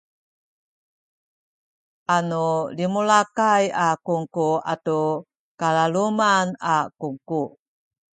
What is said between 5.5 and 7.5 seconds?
kalaluman a kungku